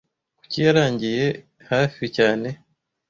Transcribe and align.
Kuki 0.39 0.57
yarangiye 0.67 1.25
hafi 1.71 2.03
cyane 2.17 2.47